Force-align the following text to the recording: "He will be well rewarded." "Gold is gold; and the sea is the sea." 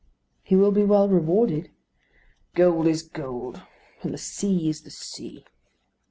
"He 0.41 0.55
will 0.55 0.71
be 0.71 0.83
well 0.83 1.07
rewarded." 1.07 1.69
"Gold 2.55 2.87
is 2.87 3.03
gold; 3.03 3.61
and 4.01 4.11
the 4.11 4.17
sea 4.17 4.67
is 4.67 4.81
the 4.81 4.89
sea." 4.89 5.45